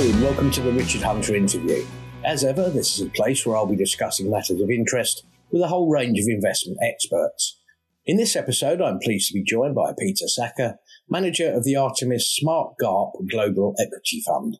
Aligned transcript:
and 0.00 0.22
welcome 0.22 0.50
to 0.50 0.62
the 0.62 0.72
Richard 0.72 1.02
Hunter 1.02 1.34
interview. 1.34 1.84
As 2.24 2.42
ever, 2.42 2.70
this 2.70 2.98
is 2.98 3.06
a 3.06 3.10
place 3.10 3.44
where 3.44 3.54
I'll 3.54 3.66
be 3.66 3.76
discussing 3.76 4.30
matters 4.30 4.58
of 4.58 4.70
interest 4.70 5.26
with 5.50 5.60
a 5.60 5.68
whole 5.68 5.90
range 5.90 6.18
of 6.18 6.24
investment 6.26 6.78
experts. 6.82 7.60
In 8.06 8.16
this 8.16 8.34
episode, 8.34 8.80
I'm 8.80 8.98
pleased 8.98 9.28
to 9.28 9.34
be 9.34 9.44
joined 9.44 9.74
by 9.74 9.92
Peter 9.98 10.24
Saacke, 10.24 10.76
manager 11.06 11.52
of 11.52 11.64
the 11.64 11.76
Artemis 11.76 12.34
Smart 12.34 12.76
GARP 12.80 13.12
Global 13.30 13.74
Equity 13.78 14.22
Fund. 14.26 14.56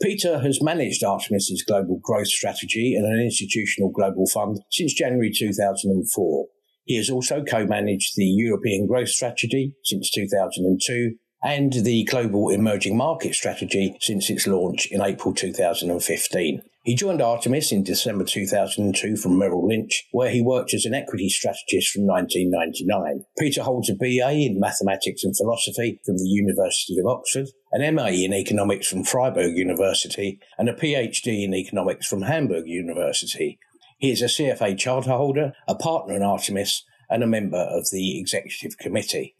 Peter 0.00 0.38
has 0.38 0.62
managed 0.62 1.04
Artemis's 1.04 1.62
global 1.62 2.00
growth 2.02 2.28
strategy 2.28 2.94
and 2.96 3.04
an 3.04 3.20
institutional 3.22 3.90
global 3.90 4.24
fund 4.32 4.60
since 4.70 4.94
January 4.94 5.30
2004. 5.30 6.46
He 6.86 6.96
has 6.96 7.10
also 7.10 7.44
co-managed 7.44 8.12
the 8.16 8.24
European 8.24 8.86
growth 8.86 9.10
strategy 9.10 9.74
since 9.84 10.10
2002 10.10 11.16
and 11.44 11.74
the 11.74 12.04
global 12.04 12.48
emerging 12.48 12.96
market 12.96 13.34
strategy 13.34 13.94
since 14.00 14.30
its 14.30 14.46
launch 14.46 14.88
in 14.90 15.02
April 15.02 15.34
2015. 15.34 16.62
He 16.84 16.94
joined 16.94 17.22
Artemis 17.22 17.70
in 17.70 17.82
December 17.82 18.24
2002 18.24 19.16
from 19.16 19.38
Merrill 19.38 19.66
Lynch, 19.66 20.06
where 20.12 20.30
he 20.30 20.42
worked 20.42 20.74
as 20.74 20.84
an 20.84 20.94
equity 20.94 21.28
strategist 21.28 21.92
from 21.92 22.06
1999. 22.06 23.24
Peter 23.38 23.62
holds 23.62 23.88
a 23.88 23.94
BA 23.94 24.32
in 24.32 24.60
mathematics 24.60 25.24
and 25.24 25.34
philosophy 25.36 26.00
from 26.04 26.16
the 26.16 26.28
University 26.28 26.98
of 26.98 27.06
Oxford, 27.06 27.46
an 27.72 27.94
MA 27.94 28.08
in 28.08 28.34
economics 28.34 28.88
from 28.88 29.04
Freiburg 29.04 29.56
University, 29.56 30.38
and 30.58 30.68
a 30.68 30.74
PhD 30.74 31.44
in 31.44 31.54
economics 31.54 32.06
from 32.06 32.22
Hamburg 32.22 32.64
University. 32.66 33.58
He 33.98 34.10
is 34.10 34.22
a 34.22 34.26
CFA 34.26 34.76
charter 34.78 35.12
holder, 35.12 35.52
a 35.66 35.74
partner 35.74 36.14
in 36.14 36.22
Artemis, 36.22 36.84
and 37.08 37.22
a 37.22 37.26
member 37.26 37.58
of 37.58 37.86
the 37.92 38.18
executive 38.18 38.76
committee. 38.78 39.34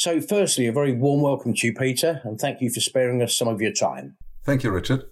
So, 0.00 0.18
firstly, 0.22 0.66
a 0.66 0.72
very 0.72 0.92
warm 0.92 1.20
welcome 1.20 1.52
to 1.52 1.66
you, 1.66 1.74
Peter, 1.74 2.22
and 2.24 2.40
thank 2.40 2.62
you 2.62 2.70
for 2.70 2.80
sparing 2.80 3.20
us 3.20 3.36
some 3.36 3.48
of 3.48 3.60
your 3.60 3.74
time. 3.74 4.16
Thank 4.46 4.64
you, 4.64 4.70
Richard. 4.70 5.04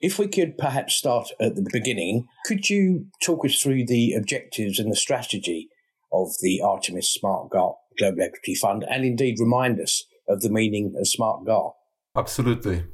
If 0.00 0.18
we 0.18 0.26
could 0.26 0.56
perhaps 0.56 0.96
start 0.96 1.28
at 1.38 1.54
the 1.54 1.68
beginning, 1.70 2.24
could 2.46 2.70
you 2.70 3.08
talk 3.22 3.44
us 3.44 3.60
through 3.60 3.84
the 3.84 4.14
objectives 4.14 4.78
and 4.78 4.90
the 4.90 4.96
strategy 4.96 5.68
of 6.14 6.28
the 6.40 6.62
Artemis 6.62 7.12
Smart 7.12 7.50
GARP 7.50 7.76
Global 7.98 8.22
Equity 8.22 8.54
Fund 8.54 8.86
and 8.88 9.04
indeed 9.04 9.36
remind 9.38 9.78
us 9.78 10.02
of 10.26 10.40
the 10.40 10.48
meaning 10.48 10.94
of 10.98 11.06
Smart 11.06 11.44
GARP? 11.44 11.74
Absolutely. 12.16 12.84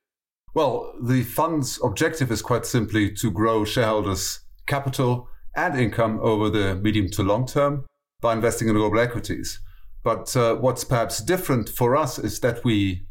Well, 0.55 0.93
the 1.01 1.23
fund's 1.23 1.79
objective 1.85 2.33
is 2.33 2.43
quite 2.43 2.67
simply 2.67 3.13
to 3.13 3.31
grow 3.31 3.65
shareholders' 3.65 4.41
capital 4.67 5.29
and 5.55 5.79
income 5.79 6.19
over 6.21 6.51
the 6.51 6.75
medium 6.75 7.09
to 7.11 7.23
long 7.23 7.47
term 7.47 7.85
by 8.21 8.33
investing 8.33 8.67
in 8.67 8.75
global 8.75 8.99
equities. 8.99 9.61
But 10.03 10.35
uh, 10.37 10.57
what's 10.57 10.85
perhaps 10.85 11.19
different 11.19 11.69
for 11.69 11.97
us 11.97 12.19
is 12.19 12.41
that 12.41 12.65
we 12.65 13.09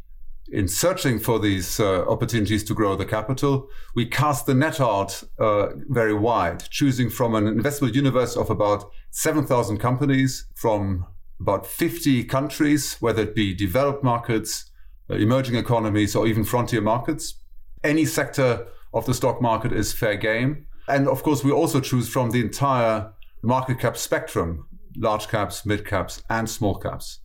in 0.50 0.68
searching 0.68 1.20
for 1.20 1.40
these 1.40 1.80
uh, 1.80 2.06
opportunities 2.08 2.64
to 2.64 2.74
grow 2.74 2.96
the 2.96 3.06
capital, 3.06 3.68
we 3.96 4.06
cast 4.06 4.46
the 4.46 4.54
net 4.54 4.80
out 4.80 5.22
uh, 5.40 5.68
very 5.90 6.14
wide, 6.14 6.64
choosing 6.70 7.10
from 7.10 7.36
an 7.36 7.46
investable 7.46 7.94
universe 7.94 8.38
of 8.38 8.50
about 8.50 8.90
7,000 9.12 9.78
companies 9.78 10.46
from 10.56 11.06
about 11.40 11.68
50 11.68 12.24
countries, 12.24 12.96
whether 13.00 13.24
it 13.24 13.36
be 13.36 13.54
developed 13.54 14.04
markets, 14.04 14.72
uh, 15.10 15.16
emerging 15.16 15.56
economies, 15.56 16.16
or 16.16 16.26
even 16.28 16.44
frontier 16.44 16.82
markets. 16.82 17.36
Any 17.84 18.06
sector 18.06 18.68
of 18.94 19.06
the 19.06 19.14
stock 19.14 19.42
market 19.42 19.74
is 19.74 19.94
fair 19.94 20.16
game. 20.16 20.66
And 20.88 21.08
of 21.08 21.24
course, 21.24 21.44
we 21.44 21.52
also 21.52 21.82
choose 21.82 22.08
from 22.08 22.32
the 22.32 22.40
entire 22.40 23.12
market 23.44 23.80
cap 23.80 23.98
spectrum 23.98 24.67
large 24.98 25.28
caps, 25.28 25.66
mid 25.66 25.86
caps, 25.86 26.24
and 26.30 26.50
small 26.50 26.76
caps. 26.76 27.22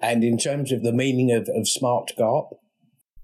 And 0.00 0.22
in 0.22 0.38
terms 0.38 0.72
of 0.72 0.82
the 0.82 0.92
meaning 0.92 1.32
of, 1.32 1.48
of 1.54 1.68
smart 1.68 2.12
GARP? 2.18 2.48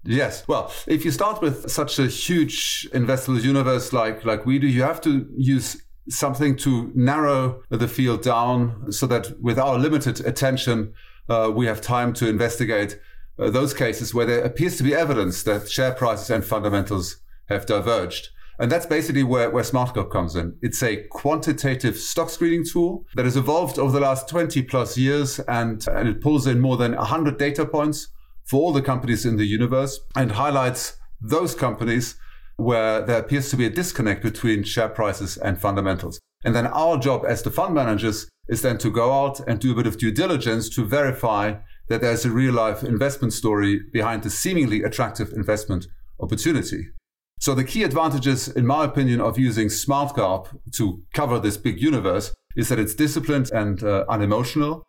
Yes. 0.03 0.47
Well, 0.47 0.73
if 0.87 1.05
you 1.05 1.11
start 1.11 1.41
with 1.41 1.69
such 1.69 1.99
a 1.99 2.07
huge 2.07 2.89
investable 2.91 3.41
universe 3.41 3.93
like, 3.93 4.25
like 4.25 4.45
we 4.45 4.57
do, 4.57 4.67
you 4.67 4.81
have 4.81 4.99
to 5.01 5.27
use 5.37 5.81
something 6.09 6.55
to 6.57 6.91
narrow 6.95 7.61
the 7.69 7.87
field 7.87 8.23
down 8.23 8.91
so 8.91 9.05
that 9.07 9.39
with 9.39 9.59
our 9.59 9.77
limited 9.77 10.25
attention, 10.25 10.93
uh, 11.29 11.51
we 11.53 11.67
have 11.67 11.81
time 11.81 12.13
to 12.13 12.27
investigate 12.27 12.99
uh, 13.37 13.49
those 13.49 13.73
cases 13.73 14.13
where 14.13 14.25
there 14.25 14.43
appears 14.43 14.77
to 14.77 14.83
be 14.83 14.95
evidence 14.95 15.43
that 15.43 15.69
share 15.69 15.93
prices 15.93 16.29
and 16.29 16.43
fundamentals 16.43 17.17
have 17.47 17.65
diverged. 17.65 18.29
And 18.61 18.71
that's 18.71 18.85
basically 18.85 19.23
where, 19.23 19.49
where 19.49 19.63
SmartGARP 19.63 20.11
comes 20.11 20.35
in. 20.35 20.55
It's 20.61 20.83
a 20.83 21.03
quantitative 21.09 21.97
stock 21.97 22.29
screening 22.29 22.63
tool 22.63 23.07
that 23.15 23.25
has 23.25 23.35
evolved 23.35 23.79
over 23.79 23.91
the 23.91 23.99
last 23.99 24.29
20 24.29 24.61
plus 24.61 24.99
years 24.99 25.39
and, 25.47 25.83
and 25.87 26.07
it 26.07 26.21
pulls 26.21 26.45
in 26.45 26.59
more 26.59 26.77
than 26.77 26.95
100 26.95 27.39
data 27.39 27.65
points 27.65 28.09
for 28.45 28.61
all 28.61 28.71
the 28.71 28.83
companies 28.83 29.25
in 29.25 29.37
the 29.37 29.45
universe 29.45 29.99
and 30.15 30.33
highlights 30.33 30.97
those 31.19 31.55
companies 31.55 32.15
where 32.57 33.01
there 33.01 33.17
appears 33.17 33.49
to 33.49 33.57
be 33.57 33.65
a 33.65 33.69
disconnect 33.69 34.21
between 34.21 34.61
share 34.63 34.89
prices 34.89 35.37
and 35.37 35.59
fundamentals. 35.59 36.19
And 36.45 36.55
then 36.55 36.67
our 36.67 36.99
job 36.99 37.23
as 37.27 37.41
the 37.41 37.49
fund 37.49 37.73
managers 37.73 38.29
is 38.47 38.61
then 38.61 38.77
to 38.77 38.91
go 38.91 39.11
out 39.11 39.39
and 39.47 39.59
do 39.59 39.71
a 39.71 39.75
bit 39.75 39.87
of 39.87 39.97
due 39.97 40.11
diligence 40.11 40.69
to 40.75 40.85
verify 40.85 41.55
that 41.87 42.01
there's 42.01 42.25
a 42.25 42.29
real 42.29 42.53
life 42.53 42.83
investment 42.83 43.33
story 43.33 43.81
behind 43.91 44.21
the 44.21 44.29
seemingly 44.29 44.83
attractive 44.83 45.31
investment 45.33 45.87
opportunity. 46.19 46.89
So 47.41 47.55
the 47.55 47.63
key 47.63 47.81
advantages, 47.81 48.47
in 48.47 48.67
my 48.67 48.85
opinion, 48.85 49.19
of 49.19 49.39
using 49.39 49.67
SmartGARP 49.67 50.59
to 50.73 51.01
cover 51.15 51.39
this 51.39 51.57
big 51.57 51.81
universe 51.81 52.35
is 52.55 52.69
that 52.69 52.77
it's 52.77 52.93
disciplined 52.93 53.49
and 53.51 53.83
uh, 53.83 54.05
unemotional, 54.07 54.85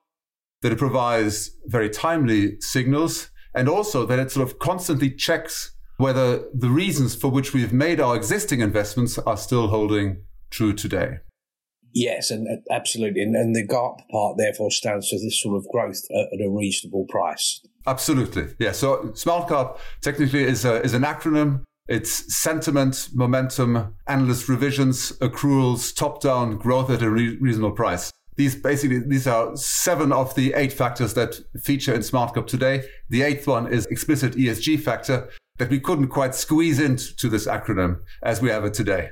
that 0.60 0.70
it 0.70 0.76
provides 0.76 1.50
very 1.64 1.88
timely 1.88 2.60
signals, 2.60 3.30
and 3.54 3.70
also 3.70 4.04
that 4.04 4.18
it 4.18 4.30
sort 4.30 4.46
of 4.46 4.58
constantly 4.58 5.10
checks 5.10 5.74
whether 5.96 6.44
the 6.52 6.68
reasons 6.68 7.14
for 7.14 7.28
which 7.28 7.54
we've 7.54 7.72
made 7.72 8.00
our 8.00 8.14
existing 8.14 8.60
investments 8.60 9.16
are 9.16 9.38
still 9.38 9.68
holding 9.68 10.22
true 10.50 10.74
today. 10.74 11.20
Yes, 11.94 12.30
and 12.30 12.46
uh, 12.46 12.60
absolutely. 12.70 13.22
And, 13.22 13.34
and 13.34 13.56
the 13.56 13.66
GARP 13.66 14.06
part 14.10 14.36
therefore 14.36 14.70
stands 14.70 15.08
for 15.08 15.16
this 15.16 15.40
sort 15.40 15.56
of 15.56 15.66
growth 15.72 16.02
at, 16.10 16.38
at 16.38 16.46
a 16.46 16.50
reasonable 16.50 17.06
price. 17.08 17.62
Absolutely. 17.86 18.48
Yeah. 18.58 18.72
So 18.72 19.04
SmartGARP 19.14 19.78
technically 20.02 20.44
is, 20.44 20.66
a, 20.66 20.82
is 20.82 20.92
an 20.92 21.02
acronym 21.02 21.64
it's 21.88 22.34
sentiment, 22.34 23.08
momentum, 23.12 23.96
analyst 24.06 24.48
revisions, 24.48 25.12
accruals, 25.18 25.94
top 25.94 26.22
down, 26.22 26.56
growth 26.56 26.90
at 26.90 27.02
a 27.02 27.10
re- 27.10 27.36
reasonable 27.40 27.72
price. 27.72 28.12
These 28.36 28.56
basically 28.56 29.00
these 29.00 29.26
are 29.26 29.54
seven 29.56 30.10
of 30.12 30.34
the 30.34 30.54
eight 30.54 30.72
factors 30.72 31.14
that 31.14 31.40
feature 31.62 31.92
in 31.92 32.00
SmartGARP 32.00 32.46
today. 32.46 32.84
The 33.10 33.22
eighth 33.22 33.46
one 33.46 33.70
is 33.70 33.86
explicit 33.86 34.34
ESG 34.34 34.80
factor 34.80 35.28
that 35.58 35.68
we 35.68 35.80
couldn't 35.80 36.08
quite 36.08 36.34
squeeze 36.34 36.80
into 36.80 37.28
this 37.28 37.46
acronym 37.46 38.00
as 38.22 38.40
we 38.40 38.48
have 38.48 38.64
it 38.64 38.74
today. 38.74 39.10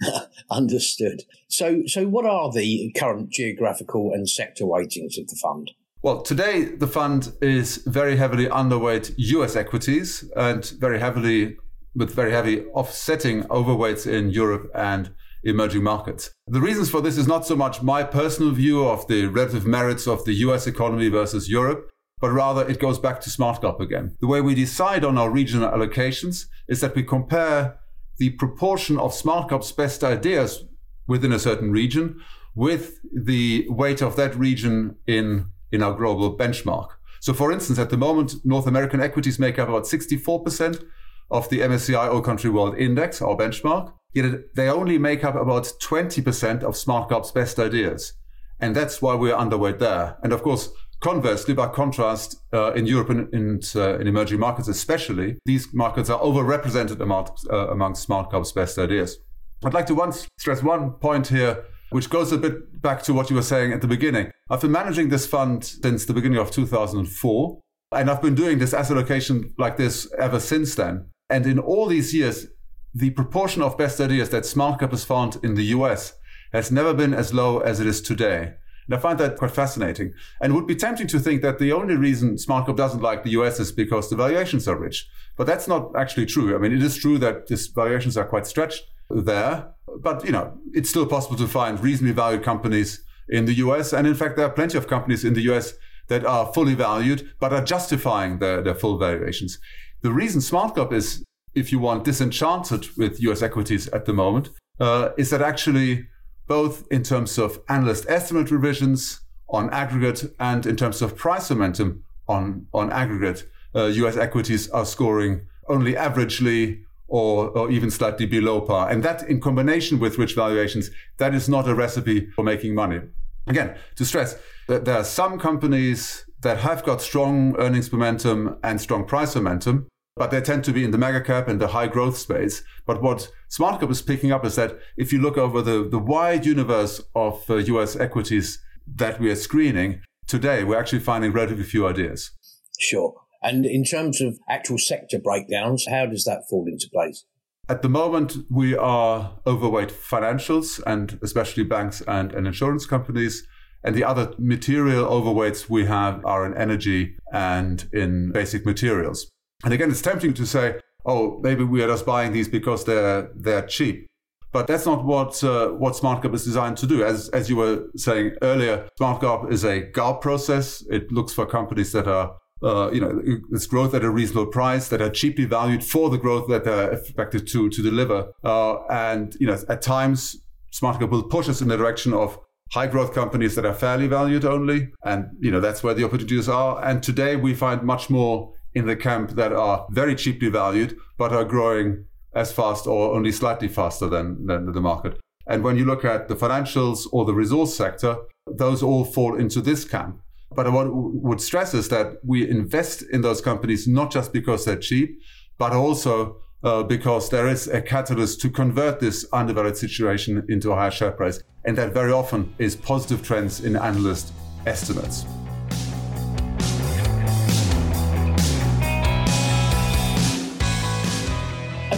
Understood. 0.50 1.22
So, 1.48 1.82
so 1.86 2.06
what 2.06 2.24
are 2.24 2.50
the 2.50 2.92
current 2.96 3.30
geographical 3.30 4.12
and 4.12 4.28
sector 4.28 4.64
weightings 4.64 5.18
of 5.18 5.28
the 5.28 5.36
fund? 5.42 5.70
Well, 6.02 6.22
today 6.22 6.64
the 6.64 6.88
fund 6.88 7.32
is 7.40 7.76
very 7.86 8.16
heavily 8.16 8.46
underweight 8.46 9.14
US 9.18 9.54
equities 9.54 10.28
and 10.34 10.64
very 10.80 10.98
heavily 10.98 11.56
with 11.94 12.14
very 12.14 12.32
heavy 12.32 12.64
offsetting 12.74 13.44
overweights 13.44 14.06
in 14.06 14.30
Europe 14.30 14.70
and 14.74 15.10
emerging 15.44 15.82
markets. 15.82 16.30
The 16.46 16.60
reasons 16.60 16.90
for 16.90 17.00
this 17.00 17.18
is 17.18 17.26
not 17.26 17.46
so 17.46 17.56
much 17.56 17.82
my 17.82 18.02
personal 18.02 18.52
view 18.52 18.86
of 18.86 19.06
the 19.08 19.26
relative 19.26 19.66
merits 19.66 20.06
of 20.06 20.24
the 20.24 20.34
US 20.34 20.66
economy 20.66 21.08
versus 21.08 21.50
Europe, 21.50 21.90
but 22.20 22.30
rather 22.30 22.66
it 22.68 22.78
goes 22.78 22.98
back 22.98 23.20
to 23.22 23.30
SmartGARP 23.30 23.80
again. 23.80 24.16
The 24.20 24.28
way 24.28 24.40
we 24.40 24.54
decide 24.54 25.04
on 25.04 25.18
our 25.18 25.30
regional 25.30 25.70
allocations 25.70 26.46
is 26.68 26.80
that 26.80 26.94
we 26.94 27.02
compare 27.02 27.78
the 28.18 28.30
proportion 28.30 28.98
of 28.98 29.12
SmartGARP's 29.12 29.72
best 29.72 30.04
ideas 30.04 30.64
within 31.06 31.32
a 31.32 31.38
certain 31.38 31.72
region 31.72 32.20
with 32.54 33.00
the 33.12 33.66
weight 33.68 34.00
of 34.00 34.14
that 34.16 34.36
region 34.36 34.96
in, 35.06 35.46
in 35.72 35.82
our 35.82 35.94
global 35.94 36.36
benchmark. 36.36 36.88
So 37.20 37.32
for 37.32 37.52
instance, 37.52 37.78
at 37.78 37.90
the 37.90 37.96
moment, 37.96 38.34
North 38.44 38.66
American 38.66 39.00
equities 39.00 39.38
make 39.38 39.58
up 39.58 39.68
about 39.68 39.84
64% 39.84 40.84
of 41.32 41.48
the 41.48 41.60
MSCI 41.60 42.12
All 42.12 42.20
Country 42.20 42.50
World 42.50 42.76
Index, 42.76 43.22
our 43.22 43.36
benchmark, 43.36 43.92
yet 44.12 44.54
they 44.54 44.68
only 44.68 44.98
make 44.98 45.24
up 45.24 45.34
about 45.34 45.64
20% 45.82 46.62
of 46.62 46.74
SmartGARP's 46.74 47.32
best 47.32 47.58
ideas. 47.58 48.12
And 48.60 48.76
that's 48.76 49.00
why 49.00 49.14
we're 49.14 49.34
underweight 49.34 49.78
there. 49.78 50.18
And 50.22 50.32
of 50.32 50.42
course, 50.42 50.68
conversely, 51.00 51.54
by 51.54 51.68
contrast, 51.68 52.36
uh, 52.52 52.72
in 52.74 52.86
Europe 52.86 53.08
and 53.10 53.34
in, 53.34 53.60
uh, 53.74 53.98
in, 53.98 54.06
emerging 54.06 54.38
markets 54.38 54.68
especially, 54.68 55.38
these 55.46 55.72
markets 55.72 56.10
are 56.10 56.20
overrepresented 56.20 57.00
among, 57.00 57.30
uh, 57.50 57.68
among 57.68 57.94
SmartGARP's 57.94 58.52
best 58.52 58.78
ideas. 58.78 59.18
I'd 59.64 59.74
like 59.74 59.86
to 59.86 59.94
once 59.94 60.28
stress 60.38 60.62
one 60.62 60.92
point 60.92 61.28
here, 61.28 61.64
which 61.90 62.10
goes 62.10 62.30
a 62.30 62.38
bit 62.38 62.82
back 62.82 63.02
to 63.04 63.14
what 63.14 63.30
you 63.30 63.36
were 63.36 63.42
saying 63.42 63.72
at 63.72 63.80
the 63.80 63.88
beginning. 63.88 64.30
I've 64.50 64.60
been 64.60 64.72
managing 64.72 65.08
this 65.08 65.26
fund 65.26 65.64
since 65.64 66.04
the 66.04 66.12
beginning 66.12 66.38
of 66.38 66.50
2004, 66.50 67.60
and 67.92 68.10
I've 68.10 68.22
been 68.22 68.34
doing 68.34 68.58
this 68.58 68.74
asset 68.74 68.96
allocation 68.96 69.54
like 69.58 69.76
this 69.78 70.12
ever 70.18 70.38
since 70.38 70.74
then. 70.74 71.06
And 71.32 71.46
in 71.46 71.58
all 71.58 71.86
these 71.86 72.12
years, 72.12 72.48
the 72.94 73.08
proportion 73.08 73.62
of 73.62 73.78
best 73.78 73.98
ideas 73.98 74.28
that 74.28 74.42
SmartGARP 74.42 74.90
has 74.90 75.02
found 75.02 75.40
in 75.42 75.54
the 75.54 75.64
US 75.76 76.12
has 76.52 76.70
never 76.70 76.92
been 76.92 77.14
as 77.14 77.32
low 77.32 77.60
as 77.60 77.80
it 77.80 77.86
is 77.86 78.02
today. 78.02 78.52
And 78.86 78.94
I 78.94 78.98
find 78.98 79.18
that 79.18 79.38
quite 79.38 79.52
fascinating. 79.52 80.12
And 80.42 80.54
would 80.54 80.66
be 80.66 80.74
tempting 80.74 81.06
to 81.06 81.18
think 81.18 81.40
that 81.40 81.58
the 81.58 81.72
only 81.72 81.96
reason 81.96 82.36
SmartGARP 82.36 82.76
doesn't 82.76 83.00
like 83.00 83.22
the 83.22 83.30
US 83.40 83.58
is 83.60 83.72
because 83.72 84.10
the 84.10 84.16
valuations 84.16 84.68
are 84.68 84.76
rich. 84.76 85.08
But 85.38 85.46
that's 85.46 85.66
not 85.66 85.96
actually 85.96 86.26
true. 86.26 86.54
I 86.54 86.58
mean, 86.58 86.72
it 86.72 86.82
is 86.82 86.96
true 86.96 87.16
that 87.20 87.46
these 87.46 87.66
valuations 87.68 88.18
are 88.18 88.26
quite 88.26 88.46
stretched 88.46 88.84
there. 89.08 89.70
But, 90.02 90.26
you 90.26 90.32
know, 90.32 90.58
it's 90.74 90.90
still 90.90 91.06
possible 91.06 91.36
to 91.36 91.48
find 91.48 91.80
reasonably 91.80 92.12
valued 92.12 92.42
companies 92.42 93.02
in 93.30 93.46
the 93.46 93.54
US. 93.54 93.94
And 93.94 94.06
in 94.06 94.14
fact, 94.14 94.36
there 94.36 94.44
are 94.44 94.52
plenty 94.52 94.76
of 94.76 94.86
companies 94.86 95.24
in 95.24 95.32
the 95.32 95.50
US 95.52 95.72
that 96.08 96.24
are 96.24 96.52
fully 96.52 96.74
valued, 96.74 97.32
but 97.40 97.52
are 97.52 97.64
justifying 97.64 98.38
their, 98.38 98.62
their 98.62 98.74
full 98.74 98.98
valuations. 98.98 99.58
The 100.02 100.12
reason 100.12 100.40
SmartGARP 100.40 100.92
is, 100.92 101.24
if 101.54 101.70
you 101.72 101.78
want, 101.78 102.04
disenchanted 102.04 102.86
with 102.96 103.20
US 103.20 103.42
equities 103.42 103.88
at 103.88 104.04
the 104.04 104.12
moment, 104.12 104.50
uh, 104.80 105.10
is 105.16 105.30
that 105.30 105.42
actually 105.42 106.08
both 106.46 106.86
in 106.90 107.02
terms 107.02 107.38
of 107.38 107.60
analyst 107.68 108.04
estimate 108.08 108.50
revisions 108.50 109.20
on 109.48 109.70
aggregate 109.70 110.24
and 110.40 110.66
in 110.66 110.76
terms 110.76 111.02
of 111.02 111.16
price 111.16 111.50
momentum 111.50 112.02
on, 112.28 112.66
on 112.72 112.90
aggregate, 112.90 113.46
uh, 113.74 113.84
US 113.84 114.16
equities 114.16 114.68
are 114.70 114.84
scoring 114.84 115.46
only 115.68 115.94
averagely 115.94 116.82
or, 117.08 117.50
or 117.50 117.70
even 117.70 117.90
slightly 117.90 118.26
below 118.26 118.60
par. 118.60 118.88
And 118.90 119.02
that 119.02 119.28
in 119.28 119.40
combination 119.40 120.00
with 120.00 120.18
rich 120.18 120.34
valuations, 120.34 120.90
that 121.18 121.34
is 121.34 121.48
not 121.48 121.68
a 121.68 121.74
recipe 121.74 122.30
for 122.30 122.42
making 122.42 122.74
money. 122.74 123.00
Again, 123.46 123.76
to 123.96 124.04
stress 124.04 124.36
that 124.68 124.84
there 124.84 124.96
are 124.96 125.04
some 125.04 125.38
companies 125.38 126.24
that 126.42 126.58
have 126.58 126.84
got 126.84 127.00
strong 127.00 127.56
earnings 127.56 127.92
momentum 127.92 128.56
and 128.62 128.80
strong 128.80 129.04
price 129.04 129.34
momentum, 129.34 129.86
but 130.16 130.30
they 130.30 130.40
tend 130.40 130.64
to 130.64 130.72
be 130.72 130.84
in 130.84 130.90
the 130.90 130.98
mega 130.98 131.20
cap 131.20 131.48
and 131.48 131.60
the 131.60 131.68
high 131.68 131.86
growth 131.86 132.16
space. 132.16 132.62
But 132.86 133.02
what 133.02 133.30
SmartGARP 133.50 133.90
is 133.90 134.02
picking 134.02 134.32
up 134.32 134.44
is 134.44 134.56
that 134.56 134.78
if 134.96 135.12
you 135.12 135.20
look 135.20 135.38
over 135.38 135.62
the, 135.62 135.88
the 135.88 135.98
wide 135.98 136.44
universe 136.44 137.00
of 137.14 137.48
uh, 137.48 137.56
US 137.56 137.96
equities 137.96 138.58
that 138.96 139.20
we 139.20 139.30
are 139.30 139.36
screening, 139.36 140.00
today 140.26 140.64
we're 140.64 140.78
actually 140.78 141.00
finding 141.00 141.32
relatively 141.32 141.64
few 141.64 141.86
ideas. 141.86 142.30
Sure. 142.78 143.14
And 143.42 143.66
in 143.66 143.84
terms 143.84 144.20
of 144.20 144.38
actual 144.48 144.78
sector 144.78 145.18
breakdowns, 145.18 145.86
how 145.88 146.06
does 146.06 146.24
that 146.24 146.44
fall 146.48 146.66
into 146.66 146.88
place? 146.92 147.24
At 147.68 147.82
the 147.82 147.88
moment, 147.88 148.36
we 148.50 148.76
are 148.76 149.38
overweight 149.46 149.90
financials 149.90 150.82
and 150.86 151.18
especially 151.22 151.64
banks 151.64 152.02
and, 152.06 152.32
and 152.32 152.46
insurance 152.46 152.86
companies. 152.86 153.46
And 153.84 153.94
the 153.94 154.04
other 154.04 154.32
material 154.38 155.04
overweights 155.06 155.68
we 155.68 155.86
have 155.86 156.24
are 156.24 156.46
in 156.46 156.56
energy 156.56 157.16
and 157.32 157.88
in 157.92 158.32
basic 158.32 158.64
materials. 158.64 159.28
And 159.64 159.72
again, 159.72 159.90
it's 159.90 160.02
tempting 160.02 160.34
to 160.34 160.46
say, 160.46 160.80
oh, 161.04 161.40
maybe 161.42 161.64
we 161.64 161.82
are 161.82 161.88
just 161.88 162.06
buying 162.06 162.32
these 162.32 162.48
because 162.48 162.84
they're, 162.84 163.30
they're 163.34 163.66
cheap. 163.66 164.06
But 164.52 164.66
that's 164.66 164.84
not 164.84 165.04
what 165.04 165.42
uh, 165.42 165.68
what 165.68 165.94
SmartGARP 165.94 166.34
is 166.34 166.44
designed 166.44 166.76
to 166.76 166.86
do. 166.86 167.02
As 167.02 167.30
as 167.30 167.48
you 167.48 167.56
were 167.56 167.86
saying 167.96 168.32
earlier, 168.42 168.86
SmartGARP 169.00 169.50
is 169.50 169.64
a 169.64 169.80
GARP 169.80 170.20
process. 170.20 170.84
It 170.90 171.10
looks 171.10 171.32
for 171.32 171.46
companies 171.46 171.92
that 171.92 172.06
are 172.06 172.36
uh, 172.62 172.90
you 172.92 173.00
know, 173.00 173.20
it's 173.50 173.66
growth 173.66 173.92
at 173.94 174.04
a 174.04 174.10
reasonable 174.10 174.46
price 174.46 174.88
that 174.88 175.02
are 175.02 175.10
cheaply 175.10 175.44
valued 175.44 175.82
for 175.82 176.10
the 176.10 176.18
growth 176.18 176.48
that 176.48 176.64
they're 176.64 176.92
expected 176.92 177.46
to 177.48 177.68
to 177.68 177.82
deliver. 177.82 178.30
Uh, 178.44 178.84
and 178.86 179.36
you 179.40 179.46
know, 179.46 179.58
at 179.68 179.82
times, 179.82 180.36
SmartGARP 180.72 181.10
will 181.10 181.24
push 181.24 181.48
us 181.48 181.60
in 181.60 181.68
the 181.68 181.76
direction 181.76 182.12
of 182.12 182.38
high 182.72 182.86
growth 182.86 183.12
companies 183.12 183.54
that 183.54 183.66
are 183.66 183.74
fairly 183.74 184.06
valued 184.06 184.44
only, 184.44 184.92
and 185.04 185.26
you 185.40 185.50
know 185.50 185.60
that's 185.60 185.82
where 185.82 185.94
the 185.94 186.04
opportunities 186.04 186.48
are. 186.48 186.82
And 186.84 187.02
today 187.02 187.36
we 187.36 187.54
find 187.54 187.82
much 187.82 188.08
more 188.10 188.54
in 188.74 188.86
the 188.86 188.96
camp 188.96 189.32
that 189.32 189.52
are 189.52 189.86
very 189.90 190.14
cheaply 190.14 190.48
valued 190.48 190.96
but 191.18 191.32
are 191.32 191.44
growing 191.44 192.06
as 192.34 192.50
fast 192.50 192.86
or 192.86 193.14
only 193.14 193.30
slightly 193.30 193.68
faster 193.68 194.08
than, 194.08 194.46
than 194.46 194.72
the 194.72 194.80
market. 194.80 195.20
And 195.46 195.62
when 195.62 195.76
you 195.76 195.84
look 195.84 196.04
at 196.04 196.28
the 196.28 196.34
financials 196.34 197.06
or 197.12 197.26
the 197.26 197.34
resource 197.34 197.76
sector, 197.76 198.16
those 198.46 198.82
all 198.82 199.04
fall 199.04 199.36
into 199.36 199.60
this 199.60 199.84
camp. 199.84 200.20
But 200.54 200.72
what 200.72 200.86
I 200.86 200.90
would 200.90 201.40
stress 201.40 201.74
is 201.74 201.88
that 201.90 202.16
we 202.24 202.48
invest 202.48 203.02
in 203.02 203.20
those 203.20 203.40
companies 203.40 203.86
not 203.86 204.10
just 204.10 204.32
because 204.32 204.64
they're 204.64 204.76
cheap, 204.76 205.20
but 205.58 205.72
also 205.72 206.38
uh, 206.62 206.82
because 206.82 207.28
there 207.28 207.48
is 207.48 207.68
a 207.68 207.82
catalyst 207.82 208.40
to 208.42 208.50
convert 208.50 209.00
this 209.00 209.26
undervalued 209.32 209.76
situation 209.76 210.44
into 210.48 210.72
a 210.72 210.76
higher 210.76 210.90
share 210.90 211.12
price. 211.12 211.42
And 211.64 211.78
that 211.78 211.92
very 211.92 212.12
often 212.12 212.54
is 212.58 212.74
positive 212.74 213.22
trends 213.22 213.60
in 213.60 213.76
analyst 213.76 214.32
estimates. 214.66 215.24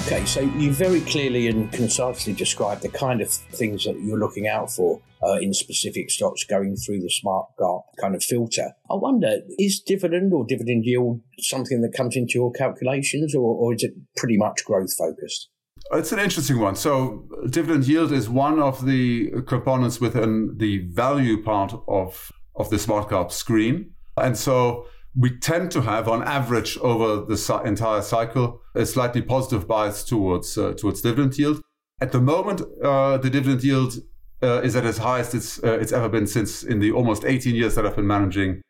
Okay, 0.06 0.26
so 0.26 0.43
you 0.43 0.70
very 0.70 1.00
clearly 1.00 1.49
and 1.49 1.72
concisely 1.72 2.34
described 2.34 2.82
the 2.82 2.90
kind 2.90 3.22
of 3.22 3.31
things 3.31 3.84
that 3.84 3.99
you're 4.00 4.19
looking 4.19 4.46
out 4.46 4.70
for 4.70 5.00
uh, 5.22 5.38
in 5.40 5.55
specific 5.55 6.10
stocks 6.10 6.44
going 6.44 6.76
through 6.76 7.00
the 7.00 7.08
smart 7.08 7.46
GARP 7.58 7.84
kind 7.99 8.14
of 8.14 8.22
filter. 8.22 8.72
I 8.90 8.96
wonder, 8.96 9.40
is 9.58 9.81
dividend 9.81 10.34
or 10.34 10.44
dividend 10.44 10.84
yield 10.84 11.22
something 11.38 11.81
that 11.81 11.94
comes 11.94 12.17
into 12.17 12.34
your 12.34 12.52
calculations 12.52 13.34
or, 13.34 13.55
or 13.55 13.72
is 13.72 13.82
it 13.82 13.94
pretty 14.14 14.37
much 14.37 14.67
growth 14.67 14.94
focused? 14.94 15.49
It's 15.92 16.12
an 16.12 16.19
interesting 16.19 16.58
one. 16.58 16.76
So, 16.76 17.28
dividend 17.50 17.86
yield 17.86 18.10
is 18.10 18.28
one 18.28 18.60
of 18.60 18.84
the 18.86 19.31
components 19.46 20.00
within 20.00 20.56
the 20.56 20.78
value 20.88 21.42
part 21.42 21.75
of, 21.86 22.32
of 22.56 22.70
the 22.70 22.78
smart 22.78 23.32
screen. 23.32 23.92
And 24.16 24.36
so, 24.36 24.86
we 25.16 25.38
tend 25.38 25.70
to 25.72 25.82
have, 25.82 26.08
on 26.08 26.22
average, 26.25 26.76
over 26.78 27.25
the 27.25 27.62
entire 27.64 28.02
cycle, 28.02 28.60
a 28.75 28.84
slightly 28.86 29.22
positive 29.22 29.69
bias 29.69 30.02
towards 30.04 30.58
uh, 30.58 30.72
towards 30.72 31.02
dividend 31.02 31.38
yield. 31.38 31.60
At 32.00 32.12
the 32.12 32.20
moment, 32.20 32.62
uh, 32.82 33.19
the 33.19 33.31
dividend 33.31 33.62
yield 33.62 33.94
uh, 34.42 34.60
is 34.62 34.75
at 34.75 34.84
its 34.84 34.98
highest 34.98 35.34
it's 35.34 35.62
uh, 35.62 35.78
it's 35.81 35.92
ever 35.92 36.08
been 36.08 36.26
since 36.26 36.62
in 36.64 36.81
the 36.81 36.90
almost 36.92 37.25
18 37.25 37.54
years 37.54 37.75
that 37.76 37.86
I've 37.86 37.96
been 37.96 38.06
managing 38.06 38.62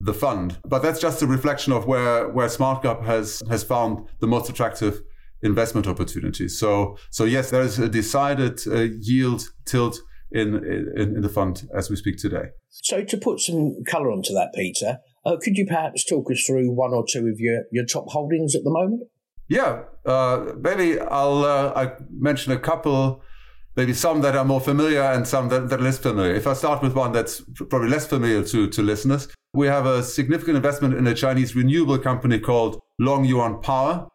the 0.00 0.12
fund. 0.12 0.58
But 0.64 0.82
that's 0.82 1.00
just 1.00 1.22
a 1.22 1.26
reflection 1.26 1.72
of 1.72 1.86
where 1.86 2.28
where 2.28 2.48
SmartGARP 2.48 3.04
has 3.04 3.42
has 3.48 3.64
found 3.64 4.06
the 4.20 4.26
most 4.26 4.50
attractive 4.50 5.02
investment 5.42 5.86
opportunities. 5.86 6.58
So 6.58 6.96
so 7.10 7.24
yes, 7.24 7.50
there 7.50 7.62
is 7.62 7.78
a 7.78 7.88
decided 7.88 8.60
uh, 8.66 8.88
yield 9.00 9.48
tilt 9.64 9.98
in, 10.32 10.56
in 10.56 11.14
in 11.16 11.20
the 11.22 11.28
fund 11.28 11.68
as 11.74 11.90
we 11.90 11.96
speak 11.96 12.18
today. 12.18 12.50
So 12.70 13.04
to 13.04 13.16
put 13.16 13.40
some 13.40 13.84
colour 13.86 14.10
onto 14.10 14.32
that, 14.34 14.50
Peter, 14.54 14.98
uh, 15.24 15.36
could 15.42 15.56
you 15.56 15.66
perhaps 15.66 16.04
talk 16.04 16.30
us 16.30 16.44
through 16.44 16.70
one 16.70 16.92
or 16.92 17.04
two 17.10 17.26
of 17.26 17.40
your, 17.40 17.62
your 17.72 17.84
top 17.84 18.08
holdings 18.08 18.54
at 18.54 18.64
the 18.64 18.70
moment? 18.70 19.02
Yeah, 19.48 19.84
uh, 20.04 20.52
maybe 20.58 21.00
I'll 21.00 21.44
uh, 21.44 21.72
I 21.74 21.92
mention 22.10 22.52
a 22.52 22.58
couple, 22.58 23.22
maybe 23.76 23.92
some 23.92 24.20
that 24.22 24.36
are 24.36 24.44
more 24.44 24.60
familiar 24.60 25.02
and 25.02 25.26
some 25.26 25.48
that, 25.48 25.68
that 25.68 25.80
are 25.80 25.82
less 25.82 25.98
familiar. 25.98 26.34
If 26.34 26.46
I 26.46 26.52
start 26.52 26.82
with 26.82 26.94
one 26.94 27.12
that's 27.12 27.42
probably 27.70 27.88
less 27.88 28.06
familiar 28.06 28.42
to, 28.42 28.68
to 28.68 28.82
listeners, 28.82 29.28
we 29.54 29.68
have 29.68 29.86
a 29.86 30.02
significant 30.02 30.56
investment 30.56 30.94
in 30.94 31.06
a 31.06 31.14
Chinese 31.14 31.56
renewable 31.56 31.98
company 31.98 32.38
called 32.38 32.80
Long 32.98 33.24
Yuan 33.24 33.60
Power. 33.60 34.08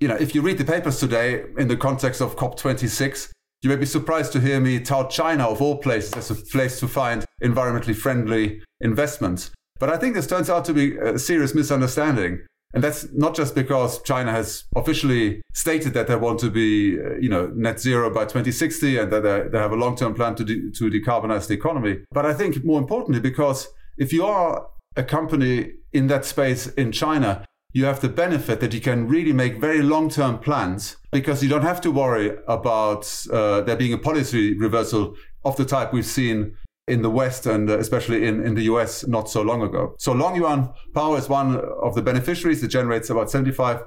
You 0.00 0.06
know, 0.06 0.14
if 0.14 0.32
you 0.32 0.42
read 0.42 0.58
the 0.58 0.64
papers 0.64 1.00
today 1.00 1.42
in 1.58 1.66
the 1.66 1.76
context 1.76 2.20
of 2.20 2.36
COP26, 2.36 3.32
you 3.62 3.70
may 3.70 3.74
be 3.74 3.84
surprised 3.84 4.30
to 4.32 4.40
hear 4.40 4.60
me 4.60 4.78
tout 4.78 5.10
China, 5.10 5.48
of 5.48 5.60
all 5.60 5.78
places, 5.78 6.14
as 6.14 6.30
a 6.30 6.36
place 6.36 6.78
to 6.78 6.86
find 6.86 7.24
environmentally 7.42 7.96
friendly 7.96 8.62
investments. 8.80 9.50
But 9.80 9.90
I 9.90 9.96
think 9.96 10.14
this 10.14 10.28
turns 10.28 10.48
out 10.48 10.64
to 10.66 10.72
be 10.72 10.96
a 10.96 11.18
serious 11.18 11.52
misunderstanding. 11.52 12.46
And 12.74 12.84
that's 12.84 13.08
not 13.12 13.34
just 13.34 13.56
because 13.56 14.00
China 14.02 14.30
has 14.30 14.64
officially 14.76 15.42
stated 15.52 15.94
that 15.94 16.06
they 16.06 16.14
want 16.14 16.38
to 16.40 16.50
be, 16.50 16.96
uh, 17.00 17.16
you 17.16 17.28
know, 17.28 17.50
net 17.56 17.80
zero 17.80 18.08
by 18.08 18.22
2060 18.22 18.98
and 18.98 19.10
that 19.10 19.50
they, 19.50 19.58
have 19.58 19.72
a 19.72 19.76
long-term 19.76 20.14
plan 20.14 20.36
to, 20.36 20.44
de- 20.44 20.70
to 20.72 20.90
decarbonize 20.90 21.48
the 21.48 21.54
economy. 21.54 22.04
But 22.12 22.24
I 22.24 22.34
think 22.34 22.64
more 22.64 22.78
importantly, 22.78 23.20
because 23.20 23.66
if 23.96 24.12
you 24.12 24.24
are 24.26 24.68
a 24.94 25.02
company 25.02 25.72
in 25.92 26.06
that 26.06 26.24
space 26.24 26.68
in 26.68 26.92
China, 26.92 27.44
you 27.72 27.84
have 27.84 28.00
the 28.00 28.08
benefit 28.08 28.60
that 28.60 28.72
you 28.72 28.80
can 28.80 29.06
really 29.06 29.32
make 29.32 29.60
very 29.60 29.82
long-term 29.82 30.38
plans 30.38 30.96
because 31.12 31.42
you 31.42 31.48
don't 31.50 31.62
have 31.62 31.80
to 31.82 31.90
worry 31.90 32.36
about 32.46 33.04
uh, 33.30 33.60
there 33.60 33.76
being 33.76 33.92
a 33.92 33.98
policy 33.98 34.56
reversal 34.56 35.14
of 35.44 35.54
the 35.56 35.64
type 35.64 35.92
we've 35.92 36.06
seen 36.06 36.56
in 36.86 37.02
the 37.02 37.10
West 37.10 37.44
and 37.44 37.68
uh, 37.68 37.78
especially 37.78 38.26
in, 38.26 38.42
in 38.42 38.54
the 38.54 38.62
US 38.62 39.06
not 39.06 39.28
so 39.28 39.42
long 39.42 39.60
ago. 39.60 39.94
So 39.98 40.14
Longyuan 40.14 40.72
Power 40.94 41.18
is 41.18 41.28
one 41.28 41.56
of 41.56 41.94
the 41.94 42.00
beneficiaries. 42.00 42.62
It 42.62 42.68
generates 42.68 43.10
about 43.10 43.26
75% 43.26 43.84